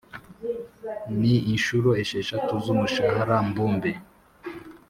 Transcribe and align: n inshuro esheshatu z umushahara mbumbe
n 1.19 1.21
inshuro 1.53 1.89
esheshatu 2.03 2.53
z 2.63 2.65
umushahara 2.73 3.35
mbumbe 3.49 3.91